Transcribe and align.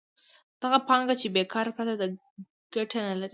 دغه 0.61 0.77
پانګه 0.87 1.15
چې 1.21 1.27
بېکاره 1.35 1.71
پرته 1.77 1.95
ده 1.99 2.07
ګټه 2.73 2.99
نلري 3.07 3.29